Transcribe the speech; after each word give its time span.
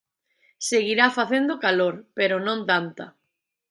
Seguirá 0.69 1.05
facendo 1.19 1.59
calor, 1.65 1.95
pero 2.17 2.35
non 2.47 2.59
tanta. 2.69 3.05